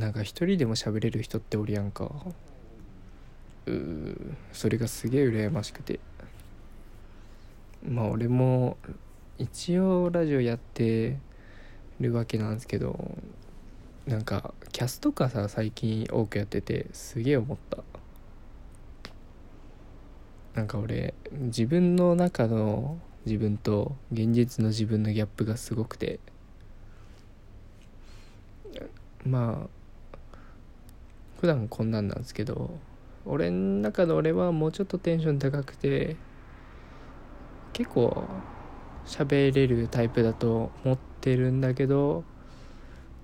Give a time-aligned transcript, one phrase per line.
[0.00, 2.10] なんか一人でも喋れる人っておるやんか。
[3.66, 6.00] うーそれがすげえ羨ましくて。
[7.86, 8.78] まあ俺も
[9.38, 11.18] 一応ラジオやって
[12.00, 13.14] るわけなんですけど
[14.06, 17.78] なんかキャスとかさ最近多くやっててすげえ思った。
[20.54, 26.20] なんか俺自分の中の自分と現実の自分のギャップがすごくて。
[29.26, 29.79] まあ
[31.40, 32.78] 普段こんなんなんですけど
[33.24, 36.16] 俺の中の俺はもうちょっとテンション高くて
[37.72, 38.24] 結構
[39.06, 42.24] 喋れるタイプだと思ってるんだけど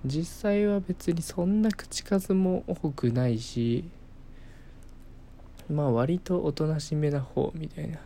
[0.03, 3.83] 実際は別にそんな口数も多くないし
[5.69, 7.99] まあ割とおとなしめな方みたいな。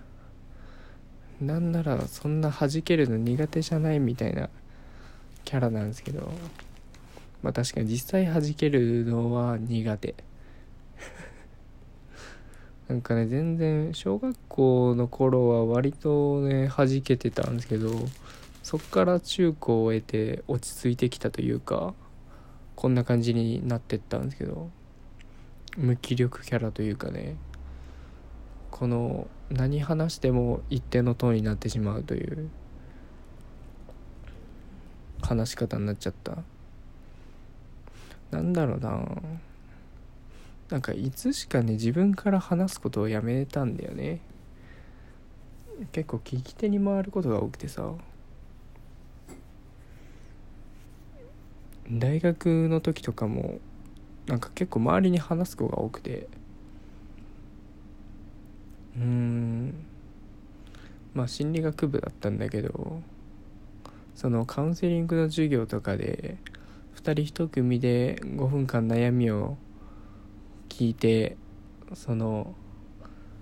[1.42, 4.50] なんならそんな弾けるの苦手じゃないみたいな
[5.44, 6.32] キャラなんですけど。
[7.44, 10.16] まあ確かに実際弾けるのは苦手。
[12.88, 17.90] なんかね全然小学校の頃は割とね弾けてたんですけど
[18.64, 21.94] そっから中高を終えて落ち着いてきたというか
[22.76, 24.70] こんな感じになってったんですけど
[25.78, 27.36] 無気力キャラというかね
[28.70, 32.50] この何話しても一定のトーンになってしまうという
[35.22, 36.38] 話し方になっちゃった。
[38.32, 39.06] なんだろうな。
[40.70, 44.22] なんかいつしかね自分から話すことをやめたんだよね。
[45.92, 47.94] 結構聞き手に回ることが多くてさ。
[51.92, 53.60] 大学の時とかも
[54.28, 56.28] なんか結構周りに話す子が多くて。
[58.96, 59.74] うーん。
[61.14, 63.02] まあ心理学部だったんだけど
[64.16, 66.38] そのカウンセリングの授業とかで
[66.96, 69.58] 2人1組で5分間悩みを
[70.70, 71.38] 聞いて
[71.94, 72.56] その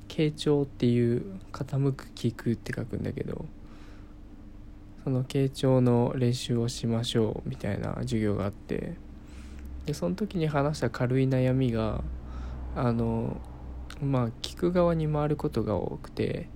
[0.08, 3.46] 傾聴っていう傾く聞くって書くんだけど
[5.04, 8.96] その傾聴の練習をしましょうみたいな授業があって
[9.86, 12.04] でその時に話した軽い悩みが
[12.76, 13.38] あの
[14.02, 16.50] まあ聞く側に回ることが多くて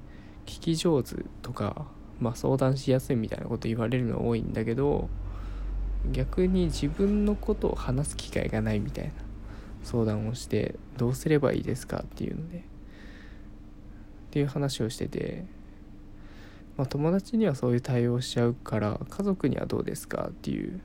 [0.46, 1.86] 聞き上手とか、
[2.20, 5.10] まあ、相談しやすいみたいなこと言われるの多いんだけど
[6.12, 9.12] 逆に自分のことを話す機会がないみたいな
[9.84, 12.62] 相談をしてどうすればいいですかっていうのでっ
[14.32, 15.46] ていう話をしてて、
[16.78, 20.82] まあ、友達にはそういう対応しちゃうから家族にはどうですかっていう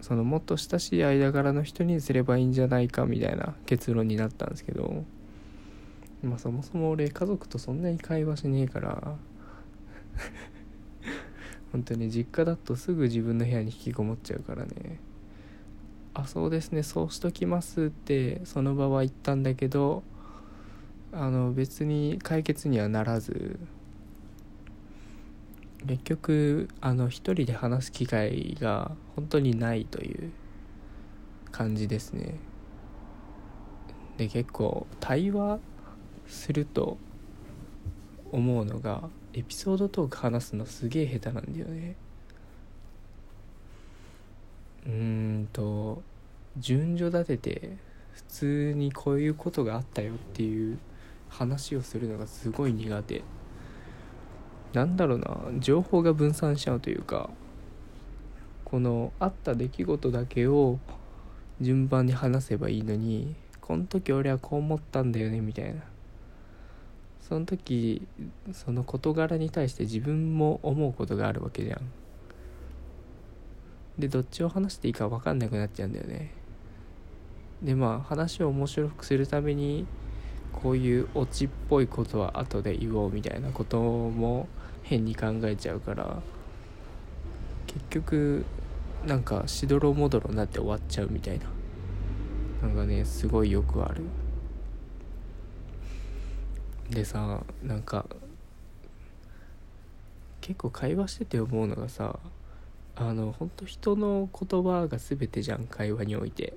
[0.00, 5.04] そのもっと親しい間柄の人にすればいいんじゃないかみたいな結論になったんですけど
[6.22, 9.16] まあそもそも俺家族とそんなに会話しねえから
[11.74, 15.00] 本当に実家だとすぐ自分の部屋に引きこもっちゃうからね
[16.14, 20.04] あそうですねそうしときますってその場は言ったんだけど
[21.12, 23.58] あの別に解決にはならず。
[25.86, 30.32] 結局あの一人で話す機会が本当にないという
[31.52, 32.36] 感じですね。
[34.16, 35.58] で結構対話
[36.26, 36.96] すると
[38.32, 41.96] 思うのがエピソードトーク話すのすげえ下手なんだよね。
[44.86, 46.02] うーんと
[46.56, 47.76] 順序立てて
[48.12, 50.78] 普通にこういうことがあったよっていう
[51.28, 53.22] 話をするのがすごい苦手。
[54.72, 57.30] なんだろうな情報が分散しちゃうというか
[58.64, 60.80] このあった出来事だけを
[61.60, 65.93] 順番に話せばいいのにこの時俺はこう思ったんだよねみたいな。
[67.26, 68.06] その時
[68.52, 71.80] その事柄に対して自分も思うことがあるわけじゃん。
[73.98, 76.32] でどっちを話していいか分かんなくなっちゃうんだよね。
[77.62, 79.86] でまあ話を面白くするために
[80.52, 84.46] こういうオチっぽいことは後で言おうみたいなことも
[84.82, 86.20] 変に考えちゃうから
[87.66, 88.44] 結局
[89.06, 91.46] なんかしどろもどろになって終わっちゃうみたいな。
[92.60, 94.02] なんかねすごいよくある。
[96.90, 98.06] でさなんか
[100.40, 102.18] 結構会話してて思うのがさ
[102.96, 106.54] あの本当人の言葉が全てじゃん会話において。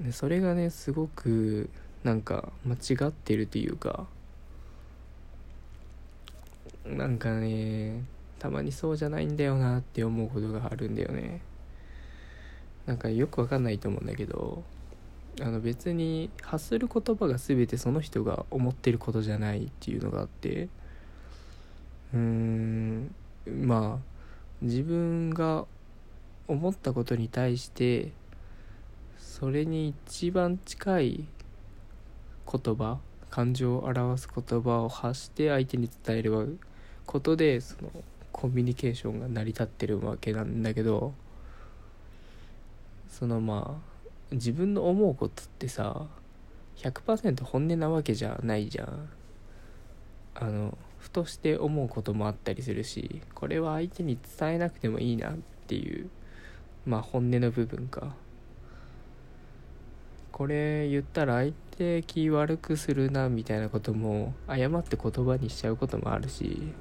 [0.00, 1.70] でそれがねすごく
[2.02, 4.06] なんか間違ってるというか
[6.84, 8.02] なんかね
[8.38, 11.40] たまにそうじゃないんだよなって思うことがあるんだよね。
[12.86, 14.64] なんかよくわかんないと思うんだけど
[15.40, 20.68] あの別に発する言葉が全てその人が思ってることじゃないっていうのがあって
[22.12, 23.14] うーん
[23.46, 24.12] まあ
[24.60, 25.64] 自分が
[26.48, 28.12] 思ったことに対して
[29.18, 31.24] それに一番近い
[32.50, 32.98] 言葉
[33.30, 36.58] 感情を表す言葉を発して相手に伝える
[37.06, 37.90] ことでその
[38.30, 41.14] コミュニケーションが成り立ってるわけなんだけど
[43.08, 43.91] そのまあ
[44.32, 46.06] 自分の思うことってさ
[46.76, 49.08] 100%本音なわけじゃないじゃん。
[50.34, 55.34] あのふとして思うこともあったりするしこれは相手に伝えなくてもいいなっ
[55.66, 56.08] ていう
[56.86, 58.14] まあ本音の部分か。
[60.32, 66.72] これ言ったら相手気悪くするなみたいなことも誤って言葉にしちゃうこともあるし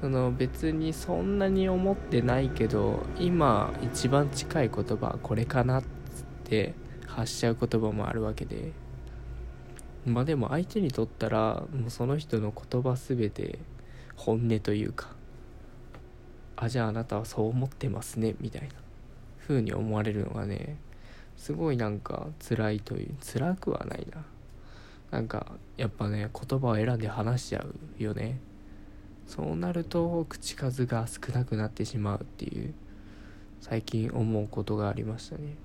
[0.00, 5.93] その別にそんなに思ってないけど今一番近い言葉はこれかなっつ
[6.44, 6.74] って
[7.06, 8.72] 発しちゃう言葉もあるわけで。
[10.06, 13.58] まあでも相手にとったらもうその人の言葉全て
[14.16, 15.08] 本音というか
[16.56, 18.68] あじゃああなたはそう思ってますねみたいな
[19.40, 20.76] 風に思われるのがね
[21.36, 24.24] すごいなんか辛いという辛くはないな。
[25.10, 25.46] なんか
[25.76, 27.64] やっぱね言葉を選んで話しちゃ
[27.98, 28.40] うよね。
[29.26, 32.74] そうなると口数が少なくなってしまうっていう
[33.60, 35.56] 最近思うことがありましたね。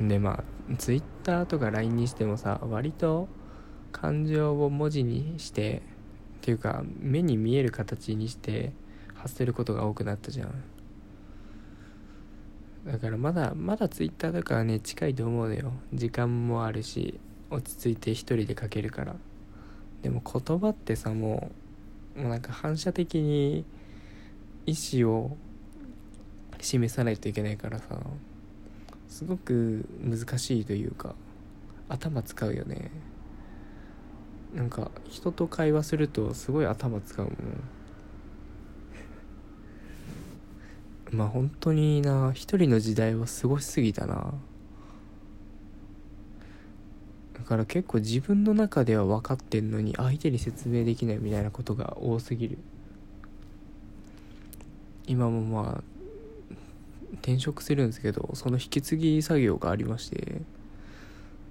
[0.00, 3.28] でまあ Twitter とか LINE にしてもさ割と
[3.90, 5.82] 感情を文字にして
[6.38, 8.72] っていうか目に見える形にして
[9.14, 10.54] 発せることが多くなったじゃん。
[12.86, 15.72] だからまだまだ Twitter とかはね近いと思うのよ。
[15.92, 17.18] 時間もあるし
[17.50, 19.16] 落ち着いて一人で書けるから。
[20.02, 21.50] でも言葉ってさも
[22.16, 23.64] うもうなんか反射的に
[24.64, 25.36] 意思を
[26.60, 28.00] 示さないといけないからさ。
[29.08, 31.14] すごく難しいというか
[31.88, 32.90] 頭使うよね。
[34.54, 37.34] なんか人と会話するとすごい頭使うもん。
[41.16, 44.34] まあ本当にな一人の時代は過ごしすぎたな。
[47.34, 52.58] だから結構自分の中では分かってんのに相手に説明できないみたいなことが多すぎる。
[55.06, 55.97] 今もまあ
[57.14, 60.42] 転職するんですけどその引き継ぎ作業がありまして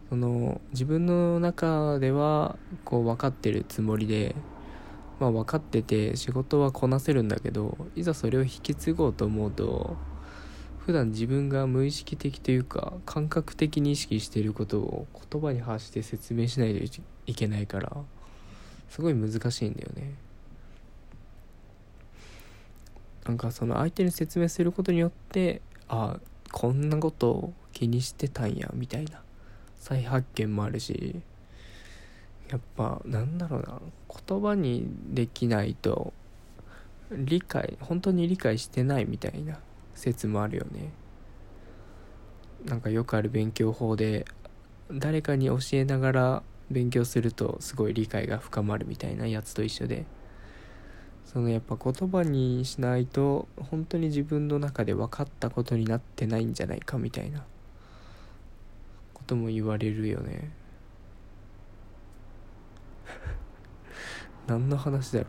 [0.10, 4.36] その自分の中ではこう分かってるつもりで
[5.20, 9.98] まあ分かってて仕事はこなせるんだけどいざそれを引き継ごうと思うと
[10.86, 17.92] 普段自分が無意識的というか感覚的に意識していることを言葉に発して説明しないといけないから
[18.88, 20.14] すごい難しいんだよね。
[23.28, 26.18] なんかその相手に説明することによってあ
[26.52, 29.22] こんなことを気にしてたんやみたいな。
[29.80, 31.22] 再発見もあるし
[32.50, 33.80] やっぱなんだろうな。
[34.28, 36.14] 言葉にできないと
[37.12, 39.60] 理解本当に理解してないみたいな
[39.94, 40.92] 説もあるよね。
[42.66, 44.26] なんかよくある勉強法で
[44.92, 50.06] 誰かに教えながら勉強するとすごい理解が深まるみたいなやつと一緒で。
[51.38, 57.46] そのやっぱ言葉にしないと本当に自分の中で分かったことになってないんじゃないかみたいな
[59.14, 60.52] ことも言われるよね。
[64.50, 65.28] 何の話だろ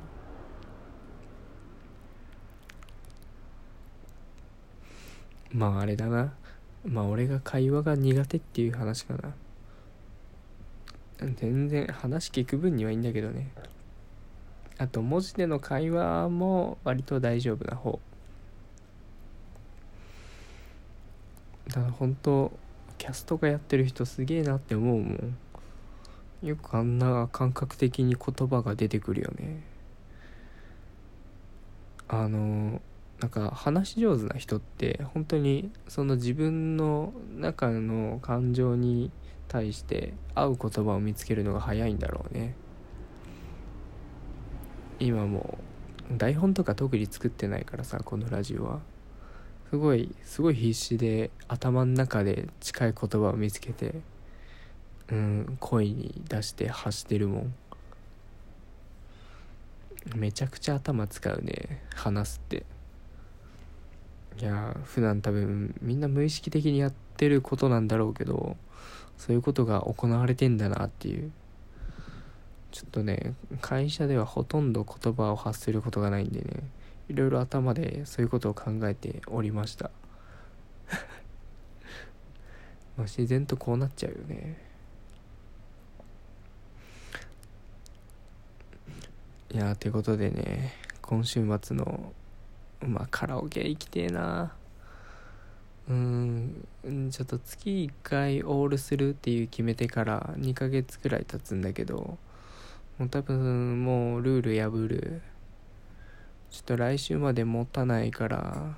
[5.52, 5.56] う。
[5.58, 6.32] まああれだな。
[6.86, 9.34] まあ俺が会話が苦手っていう話かな。
[11.36, 13.50] 全然話聞く分にはいいんだけどね。
[14.78, 17.98] あと文字での会話も割と大丈夫な方。
[21.68, 22.52] だから本当
[22.96, 25.36] キャストがやってる人すげえなって思うもん。
[26.42, 29.62] よくあんな感覚的に言葉が出てくるよね。
[32.06, 32.80] あの
[33.20, 39.10] なんか話し上手な人って本当にその自分の中の感情に
[39.48, 42.54] 対して合う言葉を見つけるのが早いんだろうね。
[45.00, 45.58] 今も
[46.16, 48.80] 台本とか特に作ってないからさこのラジオは。
[49.70, 53.96] すごいすごい必死で頭の中で近い言葉を見つけて
[55.12, 57.54] うん声に出して発してるもん。
[60.16, 62.64] めちゃくちゃ頭使うね話すって。
[64.40, 68.56] いや普段多分みんな無意識的にやってることなんだろうけど
[69.16, 71.30] そういうことが行われてんだなっていう。
[72.70, 76.62] ちょっとね会社ではほとんど言葉を発することがないんでね
[77.08, 79.90] いろいろ頭でそういうことを考えておりました。
[82.96, 84.68] まあ自然とこうなっちゃうよね。
[89.50, 92.12] いやーてことでね今週末の
[92.86, 94.52] まあカラオケ行きてえな。
[95.88, 96.66] うん
[97.10, 102.18] ちょっと月1回オールするっていう決めてから2ヶ月くらい経つんだけど
[102.98, 105.22] もう多分もうルール破る。
[106.50, 108.74] ちょっと来週まで持たないから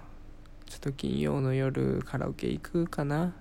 [0.66, 3.34] ちょっと金曜の夜カラオケ行くかな。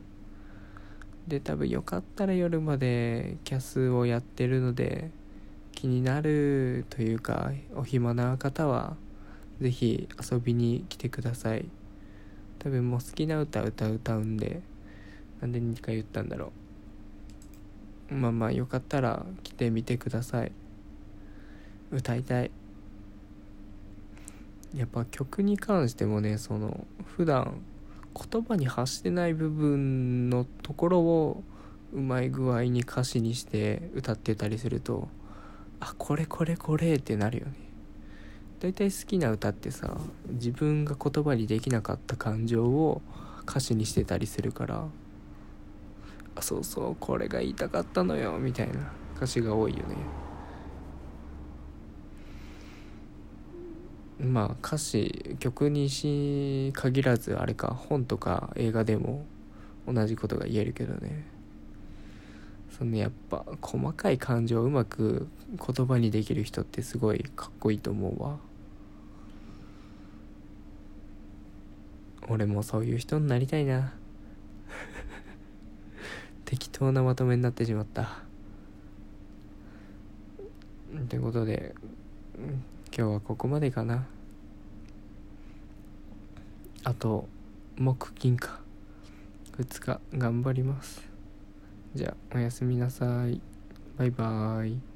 [1.28, 5.12] で多分よかったら夜までキャスをやってるので
[5.74, 8.96] 気になるというかお暇な方は
[9.60, 11.68] 是非遊びに来てください。
[12.60, 14.62] 多分もう好きな歌歌歌うんで
[15.42, 16.54] なんで2回言ったんだろ
[18.12, 18.14] う。
[18.14, 20.52] まあまあよかったら来てみてください。
[21.92, 22.52] 歌いたい。
[24.76, 27.62] やっぱ曲に関してもねその普段
[28.32, 31.44] 言葉に発してない部分のところを
[31.92, 35.08] うまい具合に歌詞にして歌ってたりすると
[35.80, 37.54] あこれこれこれってなるよね。
[38.60, 43.02] 大体好きな歌ってさ自分が言葉にできなかった感情を
[43.48, 44.86] 歌詞にしてたりするから
[46.36, 49.96] あそうそうこれが言いたかったのよみたいな歌詞が多いよね。
[54.20, 59.26] まあ歌詞曲にし限らずあれか本とか映画でも
[59.88, 61.26] 同じことが言えるけどね。
[62.78, 68.38] そのやっぱ細かい感情をうまく言葉にできる人ってすごいかっこいいと思うわ。
[72.30, 73.94] 俺もそういう人になりたいな。
[76.46, 78.24] 適当なまとめになってしまった。
[80.98, 81.76] ってことで
[83.00, 84.06] 今日はここまでかな。
[86.84, 87.30] あと
[87.78, 88.60] 木金か。
[89.58, 91.02] 2日頑張ります。
[91.96, 93.40] じゃあおやすみなさい。
[93.98, 94.89] バイバーイ。